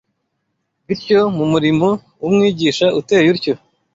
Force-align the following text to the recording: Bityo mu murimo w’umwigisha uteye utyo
Bityo 0.85 1.19
mu 1.37 1.45
murimo 1.51 1.89
w’umwigisha 2.21 2.85
uteye 2.99 3.27
utyo 3.35 3.53